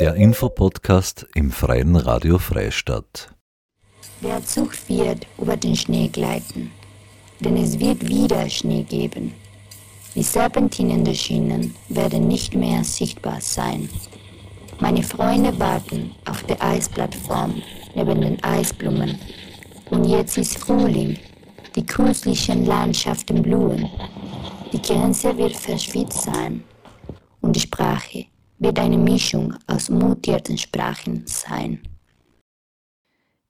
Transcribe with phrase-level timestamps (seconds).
[0.00, 3.34] Der Infopodcast im Freien Radio Freistadt.
[4.22, 6.70] Der Zug wird über den Schnee gleiten,
[7.40, 9.34] denn es wird wieder Schnee geben.
[10.14, 13.90] Die Serpentinen der Schienen werden nicht mehr sichtbar sein.
[14.78, 17.60] Meine Freunde warten auf der Eisplattform
[17.94, 19.18] neben den Eisblumen.
[19.90, 21.18] Und jetzt ist Frühling,
[21.76, 23.86] die künstlichen Landschaften blühen.
[24.72, 26.64] Die Grenze wird verschwitzt sein
[27.42, 28.24] und die Sprache
[28.60, 31.82] wird eine Mischung aus mutierten Sprachen sein.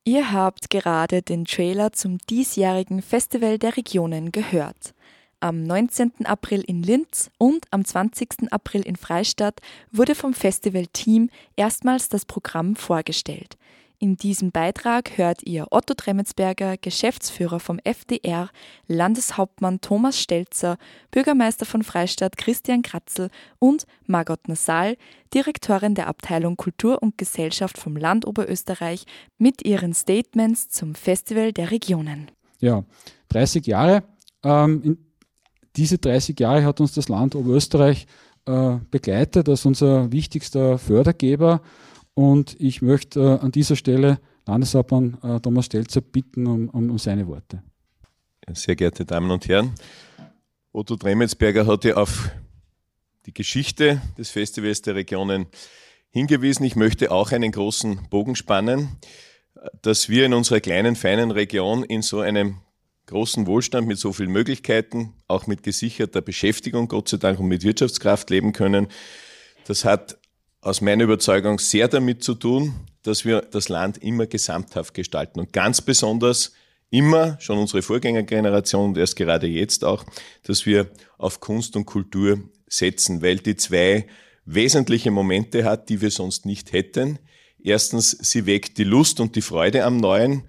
[0.05, 4.95] Ihr habt gerade den Trailer zum diesjährigen Festival der Regionen gehört.
[5.41, 6.13] Am 19.
[6.25, 8.53] April in Linz und am 20.
[8.53, 9.61] April in Freistadt
[9.91, 13.57] wurde vom Festivalteam erstmals das Programm vorgestellt.
[14.03, 18.49] In diesem Beitrag hört ihr Otto Tremetsberger, Geschäftsführer vom FDR,
[18.87, 20.79] Landeshauptmann Thomas Stelzer,
[21.11, 24.97] Bürgermeister von Freistadt Christian Kratzel und Margot Nassal,
[25.35, 29.05] Direktorin der Abteilung Kultur und Gesellschaft vom Land Oberösterreich,
[29.37, 32.31] mit ihren Statements zum Festival der Regionen.
[32.59, 32.85] Ja,
[33.29, 34.03] 30 Jahre.
[34.43, 34.97] Ähm,
[35.77, 38.07] diese 30 Jahre hat uns das Land Oberösterreich
[38.47, 41.61] äh, begleitet als unser wichtigster Fördergeber.
[42.15, 46.99] Und ich möchte äh, an dieser Stelle Landeshauptmann äh, Thomas Stelzer bitten um, um, um
[46.99, 47.63] seine Worte.
[48.53, 49.75] Sehr geehrte Damen und Herren,
[50.73, 52.31] Otto Dremelsberger hat ja auf
[53.27, 55.47] die Geschichte des Festivals der Regionen
[56.11, 56.65] hingewiesen.
[56.65, 58.97] Ich möchte auch einen großen Bogen spannen,
[59.83, 62.59] dass wir in unserer kleinen, feinen Region in so einem
[63.07, 67.63] großen Wohlstand mit so vielen Möglichkeiten, auch mit gesicherter Beschäftigung, Gott sei Dank, und mit
[67.65, 68.87] Wirtschaftskraft leben können.
[69.67, 70.20] Das hat
[70.61, 75.53] aus meiner Überzeugung sehr damit zu tun, dass wir das Land immer gesamthaft gestalten und
[75.53, 76.53] ganz besonders
[76.91, 80.05] immer, schon unsere Vorgängergeneration und erst gerade jetzt auch,
[80.43, 84.07] dass wir auf Kunst und Kultur setzen, weil die zwei
[84.45, 87.19] wesentliche Momente hat, die wir sonst nicht hätten.
[87.63, 90.45] Erstens, sie weckt die Lust und die Freude am Neuen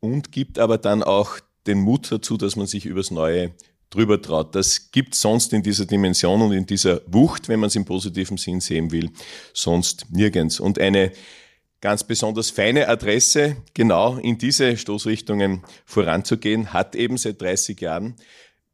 [0.00, 3.52] und gibt aber dann auch den Mut dazu, dass man sich übers Neue
[3.90, 4.54] drüber traut.
[4.54, 8.36] Das gibt sonst in dieser Dimension und in dieser Wucht, wenn man es im positiven
[8.36, 9.10] Sinn sehen will,
[9.52, 10.60] sonst nirgends.
[10.60, 11.12] Und eine
[11.80, 18.16] ganz besonders feine Adresse, genau in diese Stoßrichtungen voranzugehen, hat eben seit 30 Jahren,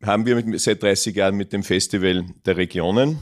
[0.03, 3.19] haben wir seit 30 Jahren mit dem Festival der Regionen.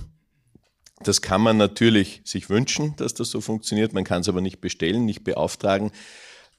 [1.03, 3.93] Das kann man natürlich sich wünschen, dass das so funktioniert.
[3.93, 5.91] Man kann es aber nicht bestellen, nicht beauftragen.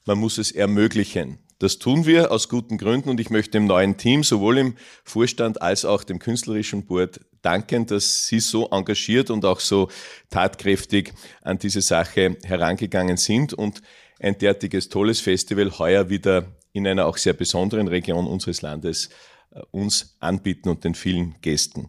[0.04, 1.38] Man muss es ermöglichen.
[1.62, 4.74] Das tun wir aus guten Gründen und ich möchte dem neuen Team, sowohl im
[5.04, 9.88] Vorstand als auch dem künstlerischen Board, danken, dass Sie so engagiert und auch so
[10.28, 11.12] tatkräftig
[11.42, 13.80] an diese Sache herangegangen sind und
[14.18, 19.10] ein derartiges tolles Festival heuer wieder in einer auch sehr besonderen Region unseres Landes
[19.52, 21.88] äh, uns anbieten und den vielen Gästen.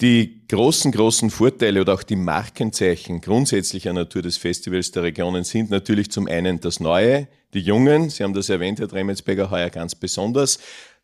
[0.00, 5.68] Die großen, großen Vorteile oder auch die Markenzeichen grundsätzlicher Natur des Festivals der Regionen sind
[5.68, 9.94] natürlich zum einen das Neue, die Jungen, Sie haben das erwähnt, Herr Dremelsberger, heuer ganz
[9.94, 10.58] besonders,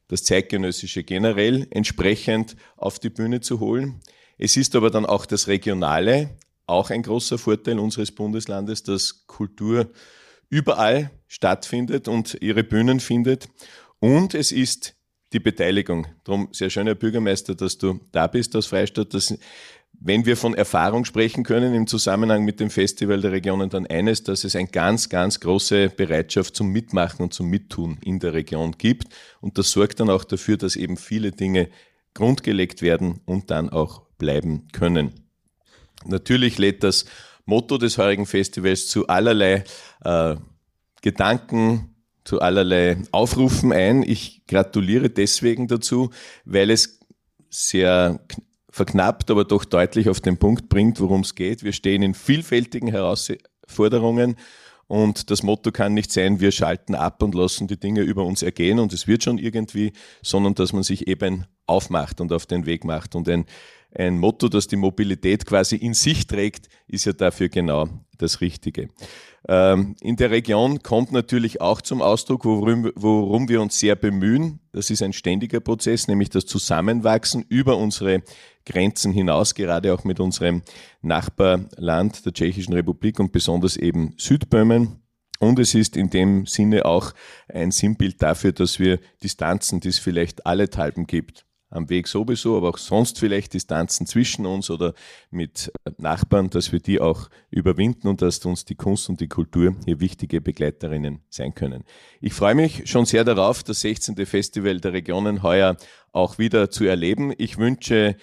[0.09, 4.01] das Zeitgenössische generell entsprechend auf die Bühne zu holen.
[4.39, 6.31] Es ist aber dann auch das Regionale,
[6.67, 9.91] auch ein großer Vorteil unseres Bundeslandes, dass Kultur
[10.49, 13.49] überall stattfindet und ihre Bühnen findet.
[13.99, 14.96] Und es ist
[15.33, 16.07] die Beteiligung.
[16.25, 19.13] Darum sehr schön, Herr Bürgermeister, dass du da bist aus Freistadt.
[19.15, 19.37] Dass,
[19.93, 24.23] wenn wir von Erfahrung sprechen können im Zusammenhang mit dem Festival der Regionen, dann eines,
[24.23, 28.73] dass es eine ganz, ganz große Bereitschaft zum Mitmachen und zum Mittun in der Region
[28.79, 29.09] gibt.
[29.41, 31.69] Und das sorgt dann auch dafür, dass eben viele Dinge
[32.15, 35.13] grundgelegt werden und dann auch bleiben können.
[36.05, 37.05] Natürlich lädt das
[37.45, 39.65] Motto des heurigen Festivals zu allerlei
[40.05, 40.37] äh,
[41.03, 41.96] Gedanken,
[42.27, 44.03] zu allerlei Aufrufen ein.
[44.03, 46.11] Ich gratuliere deswegen dazu,
[46.45, 46.99] weil es
[47.49, 48.21] sehr
[48.69, 51.63] verknappt, aber doch deutlich auf den Punkt bringt, worum es geht.
[51.63, 54.37] Wir stehen in vielfältigen Herausforderungen
[54.89, 58.43] und das Motto kann nicht sein, wir schalten ab und lassen die Dinge über uns
[58.43, 62.67] ergehen und es wird schon irgendwie, sondern dass man sich eben aufmacht und auf den
[62.67, 63.15] Weg macht.
[63.15, 63.47] Und ein,
[63.95, 67.89] ein Motto, das die Mobilität quasi in sich trägt, ist ja dafür genau
[68.19, 68.89] das Richtige.
[69.49, 74.61] Ähm, in der Region kommt natürlich auch zum Ausdruck, worum, worum wir uns sehr bemühen.
[74.73, 78.23] Das ist ein ständiger Prozess, nämlich das Zusammenwachsen über unsere
[78.65, 80.63] Grenzen hinaus, gerade auch mit unserem
[81.01, 85.03] Nachbarland, der Tschechischen Republik und besonders eben Südböhmen.
[85.39, 87.13] Und es ist in dem Sinne auch
[87.49, 91.46] ein Sinnbild dafür, dass wir Distanzen, die es vielleicht allenthalben gibt,
[91.77, 94.95] am Weg sowieso, aber auch sonst vielleicht Distanzen zwischen uns oder
[95.31, 99.77] mit Nachbarn, dass wir die auch überwinden und dass uns die Kunst und die Kultur
[99.85, 101.85] hier wichtige Begleiterinnen sein können.
[102.21, 104.17] Ich freue mich schon sehr darauf, das 16.
[104.27, 105.77] Festival der Regionen heuer
[106.13, 107.33] auch wieder zu erleben.
[107.37, 108.17] Ich wünsche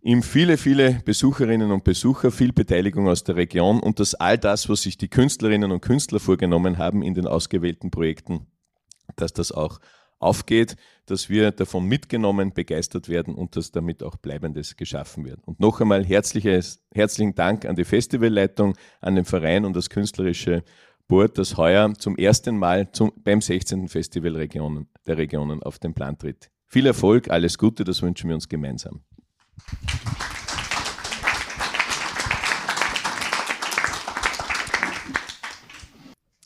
[0.00, 4.68] ihm viele, viele Besucherinnen und Besucher, viel Beteiligung aus der Region und dass all das,
[4.68, 8.46] was sich die Künstlerinnen und Künstler vorgenommen haben in den ausgewählten Projekten,
[9.16, 9.80] dass das auch
[10.18, 10.76] aufgeht,
[11.06, 15.40] dass wir davon mitgenommen, begeistert werden und dass damit auch Bleibendes geschaffen wird.
[15.46, 20.64] Und noch einmal herzlichen Dank an die Festivalleitung, an den Verein und das künstlerische
[21.08, 23.88] Board, das heuer zum ersten Mal zum, beim 16.
[23.88, 26.50] Festival Regionen, der Regionen auf den Plan tritt.
[26.66, 29.00] Viel Erfolg, alles Gute, das wünschen wir uns gemeinsam.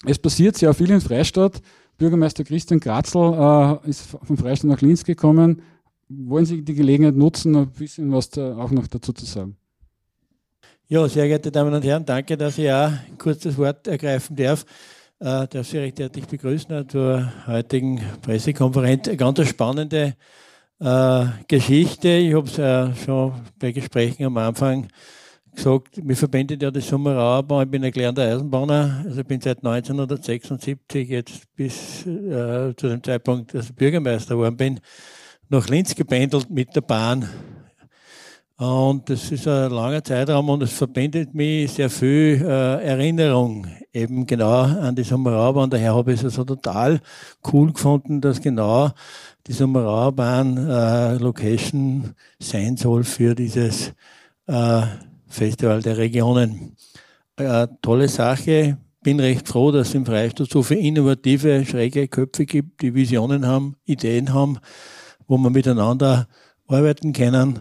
[0.04, 1.60] Es passiert sehr viel in Freistadt.
[1.98, 5.62] Bürgermeister Christian Kratzel äh, ist vom Freistaat nach Linz gekommen.
[6.08, 9.56] Wollen Sie die Gelegenheit nutzen, ein bisschen was da auch noch dazu zu sagen?
[10.88, 14.66] Ja, sehr geehrte Damen und Herren, danke, dass ich auch kurz das Wort ergreifen darf.
[15.20, 19.08] Äh, darf Sie recht herzlich begrüßen zur heutigen Pressekonferenz.
[19.08, 20.16] Eine ganz spannende
[20.80, 22.08] äh, Geschichte.
[22.08, 24.88] Ich habe es äh, schon bei Gesprächen am Anfang
[25.54, 27.64] gesagt, mir verbindet ja die Sommerauerbahn.
[27.64, 33.02] Ich bin ein gelernter Eisenbahner, also ich bin seit 1976 jetzt bis äh, zu dem
[33.02, 34.80] Zeitpunkt, dass ich Bürgermeister geworden bin,
[35.48, 37.28] nach Linz gependelt mit der Bahn.
[38.56, 44.26] Und das ist ein langer Zeitraum und es verbindet mich sehr viel äh, Erinnerung eben
[44.26, 45.68] genau an die Sommerauerbahn.
[45.68, 47.00] Daher habe ich es also total
[47.52, 48.90] cool gefunden, dass genau
[49.46, 53.92] die Sommerauerbahn äh, Location sein soll für dieses
[54.46, 54.82] äh,
[55.32, 56.76] Festival der Regionen.
[57.36, 58.78] Äh, tolle Sache.
[59.02, 63.46] Bin recht froh, dass es im Freistaat so viele innovative, schräge Köpfe gibt, die Visionen
[63.46, 64.58] haben, Ideen haben,
[65.26, 66.28] wo man miteinander
[66.68, 67.60] arbeiten können.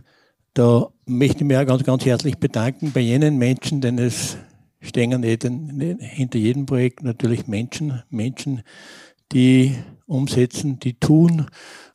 [0.53, 4.37] Da möchte ich mich auch ganz, ganz herzlich bedanken bei jenen Menschen, denn es
[4.81, 8.61] stehen nicht hinter jedem Projekt natürlich Menschen, Menschen,
[9.31, 9.75] die
[10.05, 11.47] umsetzen, die tun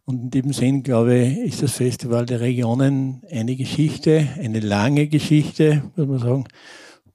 [0.06, 5.08] und in diesem Sinn, glaube ich, ist das Festival der Regionen eine Geschichte, eine lange
[5.08, 6.44] Geschichte, muss man sagen,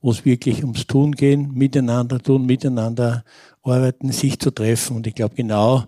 [0.02, 3.24] wo es wirklich ums Tun gehen, miteinander tun, miteinander
[3.64, 4.98] arbeiten, sich zu treffen.
[4.98, 5.86] Und ich glaube, genau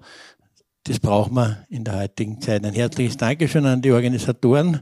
[0.86, 2.66] das braucht man in der heutigen Zeit.
[2.66, 4.80] Ein herzliches Dankeschön an die Organisatoren,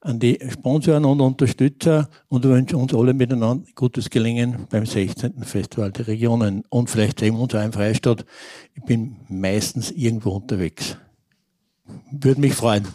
[0.00, 5.42] an die Sponsoren und Unterstützer und wir wünschen uns alle miteinander gutes Gelingen beim 16.
[5.44, 6.64] Festival der Regionen.
[6.68, 8.26] Und vielleicht sehen wir uns auch im Freistaat.
[8.74, 10.98] Ich bin meistens irgendwo unterwegs.
[12.10, 12.86] Würde mich freuen.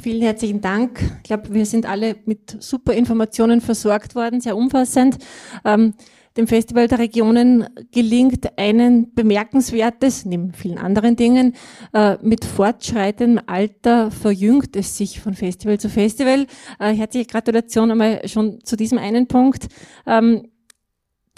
[0.00, 1.00] Vielen herzlichen Dank.
[1.18, 5.18] Ich glaube, wir sind alle mit super Informationen versorgt worden, sehr umfassend.
[5.64, 5.94] Ähm,
[6.36, 11.56] dem Festival der Regionen gelingt ein bemerkenswertes, neben vielen anderen Dingen,
[11.92, 16.46] äh, mit fortschreitendem Alter verjüngt es sich von Festival zu Festival.
[16.78, 19.66] Äh, herzliche Gratulation einmal schon zu diesem einen Punkt.
[20.06, 20.48] Ähm,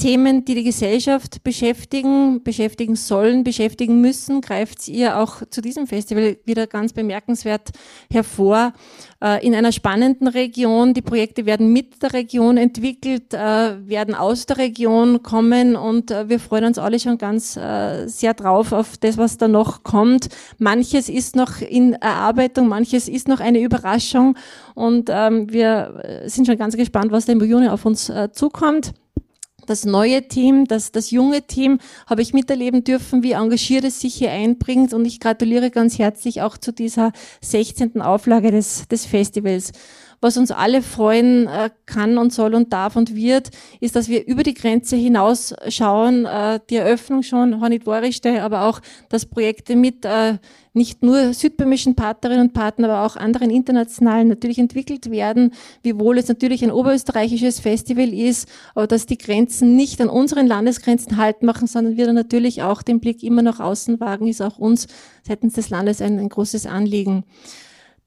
[0.00, 6.38] Themen, die die Gesellschaft beschäftigen, beschäftigen sollen, beschäftigen müssen, greift ihr auch zu diesem Festival
[6.46, 7.68] wieder ganz bemerkenswert
[8.10, 8.72] hervor.
[9.22, 14.46] Äh, in einer spannenden Region, die Projekte werden mit der Region entwickelt, äh, werden aus
[14.46, 17.58] der Region kommen und äh, wir freuen uns alle schon ganz
[18.06, 20.28] sehr drauf auf das, was da noch kommt.
[20.58, 24.36] Manches ist noch in Erarbeitung, manches ist noch eine Überraschung
[24.74, 28.94] und ähm, wir sind schon ganz gespannt, was da im Juni auf uns zukommt
[29.70, 34.14] das neue Team, das, das junge Team habe ich miterleben dürfen, wie engagiert es sich
[34.16, 38.02] hier einbringt und ich gratuliere ganz herzlich auch zu dieser 16.
[38.02, 39.70] Auflage des, des Festivals.
[40.22, 43.50] Was uns alle freuen äh, kann und soll und darf und wird,
[43.80, 48.66] ist, dass wir über die Grenze hinaus schauen, äh, die Eröffnung schon, Hornit Worrichte, aber
[48.66, 50.36] auch, dass Projekte mit äh,
[50.72, 56.28] nicht nur südböhmischen Partnerinnen und Partnern, aber auch anderen internationalen natürlich entwickelt werden, wiewohl es
[56.28, 61.66] natürlich ein oberösterreichisches Festival ist, aber dass die Grenzen nicht an unseren Landesgrenzen halt machen,
[61.66, 64.86] sondern wir dann natürlich auch den Blick immer nach außen wagen, ist auch uns
[65.26, 67.24] seitens des Landes ein, ein großes Anliegen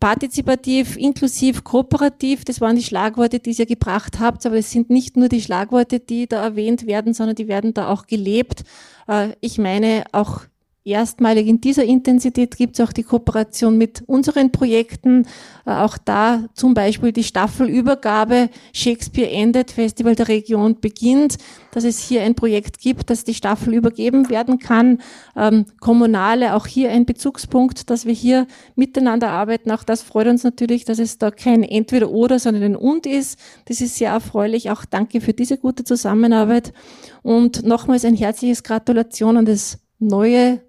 [0.03, 5.15] partizipativ, inklusiv, kooperativ, das waren die Schlagworte, die ihr gebracht habt, aber es sind nicht
[5.15, 8.65] nur die Schlagworte, die da erwähnt werden, sondern die werden da auch gelebt.
[9.07, 10.41] Äh, ich meine, auch
[10.85, 15.25] erstmalig in dieser Intensität gibt es auch die Kooperation mit unseren Projekten.
[15.65, 21.37] Äh, auch da zum Beispiel die Staffelübergabe Shakespeare endet, Festival der Region beginnt,
[21.71, 25.01] dass es hier ein Projekt gibt, dass die Staffel übergeben werden kann.
[25.37, 29.71] Ähm, Kommunale, auch hier ein Bezugspunkt, dass wir hier miteinander arbeiten.
[29.71, 33.39] Auch das freut uns natürlich, dass es da kein Entweder-Oder, sondern ein Und ist.
[33.65, 34.69] Das ist sehr erfreulich.
[34.69, 36.73] Auch danke für diese gute Zusammenarbeit.
[37.21, 40.61] Und nochmals ein herzliches Gratulation an das neue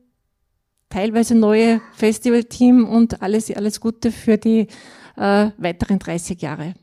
[0.94, 4.68] teilweise neue Festivalteam und alles, alles Gute für die
[5.16, 6.74] äh, weiteren 30 Jahre.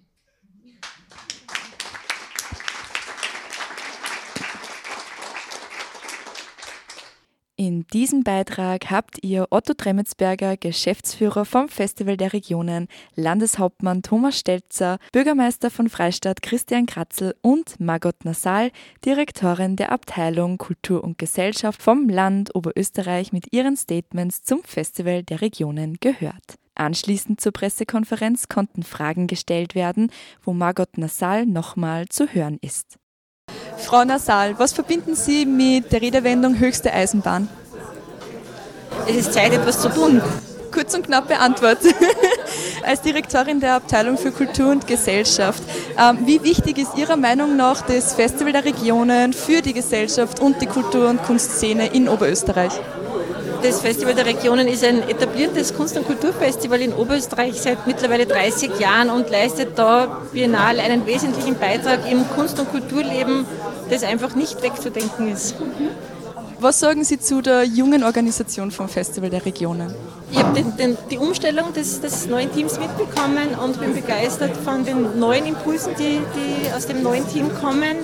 [7.64, 14.98] In diesem Beitrag habt ihr Otto Tremetsberger, Geschäftsführer vom Festival der Regionen, Landeshauptmann Thomas Stelzer,
[15.12, 18.72] Bürgermeister von Freistadt Christian Kratzel und Margot Nassal,
[19.06, 25.42] Direktorin der Abteilung Kultur und Gesellschaft vom Land Oberösterreich mit ihren Statements zum Festival der
[25.42, 26.56] Regionen gehört.
[26.74, 32.98] Anschließend zur Pressekonferenz konnten Fragen gestellt werden, wo Margot Nassal nochmal zu hören ist.
[33.78, 37.50] Frau Nassal, was verbinden Sie mit der Redewendung höchste Eisenbahn?
[39.08, 40.22] Es ist Zeit, etwas zu tun.
[40.72, 41.80] Kurz und knappe Antwort.
[42.84, 45.62] Als Direktorin der Abteilung für Kultur und Gesellschaft,
[45.98, 50.62] ähm, wie wichtig ist Ihrer Meinung nach das Festival der Regionen für die Gesellschaft und
[50.62, 52.74] die Kultur- und Kunstszene in Oberösterreich?
[53.64, 58.80] Das Festival der Regionen ist ein etabliertes Kunst- und Kulturfestival in Oberösterreich seit mittlerweile 30
[58.80, 63.46] Jahren und leistet da biennal einen wesentlichen Beitrag im Kunst- und Kulturleben,
[63.92, 65.56] das einfach nicht wegzudenken ist.
[66.64, 69.92] Was sagen Sie zu der jungen Organisation vom Festival der Regionen?
[70.32, 70.64] Ich habe
[71.10, 76.20] die Umstellung des, des, neuen Teams mitbekommen und bin begeistert von den neuen Impulsen, die,
[76.36, 77.98] die aus dem neuen Team kommen.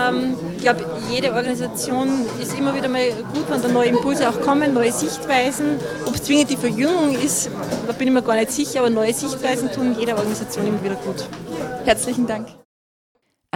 [0.00, 2.08] Ähm, ich glaube, jede Organisation
[2.40, 5.80] ist immer wieder mal gut, wenn da neue Impulse auch kommen, neue Sichtweisen.
[6.06, 7.50] Ob es zwingend die Verjüngung ist,
[7.88, 10.94] da bin ich mir gar nicht sicher, aber neue Sichtweisen tun jeder Organisation immer wieder
[10.94, 11.26] gut.
[11.84, 12.65] Herzlichen Dank.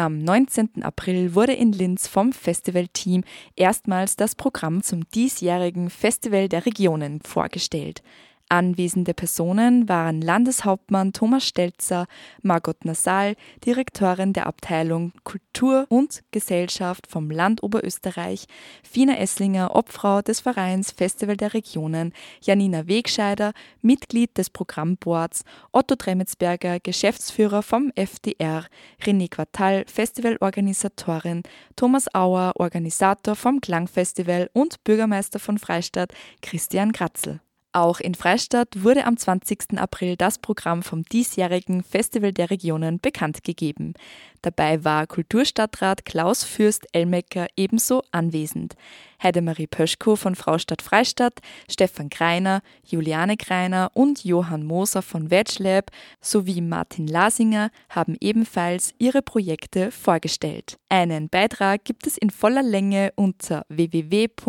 [0.00, 0.82] Am 19.
[0.82, 3.22] April wurde in Linz vom Festivalteam
[3.54, 8.02] erstmals das Programm zum diesjährigen Festival der Regionen vorgestellt.
[8.50, 12.06] Anwesende Personen waren Landeshauptmann Thomas Stelzer,
[12.42, 18.46] Margot Nassal, Direktorin der Abteilung Kultur und Gesellschaft vom Land Oberösterreich,
[18.82, 23.52] Fina Esslinger, Obfrau des Vereins Festival der Regionen, Janina Wegscheider,
[23.82, 28.66] Mitglied des Programmboards, Otto Tremetsberger, Geschäftsführer vom FDR,
[29.04, 31.44] René Quartal, Festivalorganisatorin,
[31.76, 37.40] Thomas Auer, Organisator vom Klangfestival und Bürgermeister von Freistadt, Christian Kratzel.
[37.72, 39.78] Auch in Freistadt wurde am 20.
[39.78, 43.94] April das Programm vom diesjährigen Festival der Regionen bekannt gegeben.
[44.42, 48.74] Dabei war Kulturstadtrat Klaus Fürst Elmecker ebenso anwesend.
[49.22, 56.60] Heidemarie Pöschko von Fraustadt Freistadt, Stefan Greiner, Juliane Greiner und Johann Moser von VegLab sowie
[56.60, 60.78] Martin Lasinger haben ebenfalls ihre Projekte vorgestellt.
[60.88, 64.40] Einen Beitrag gibt es in voller Länge unter www.frf.at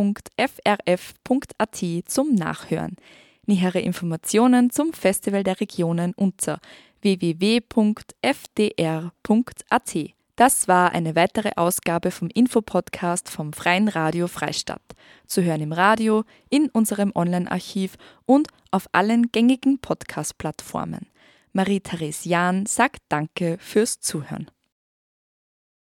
[2.05, 2.95] zum Nachhören.
[3.45, 6.59] Nähere Informationen zum Festival der Regionen unter
[7.01, 7.71] www.fdr.at.
[10.41, 14.81] Das war eine weitere Ausgabe vom Infopodcast vom Freien Radio Freistadt.
[15.27, 17.95] Zu hören im Radio, in unserem Online-Archiv
[18.25, 21.05] und auf allen gängigen Podcast-Plattformen.
[21.53, 24.49] Marie-Therese Jahn sagt Danke fürs Zuhören.